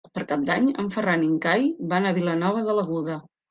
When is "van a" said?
1.93-2.17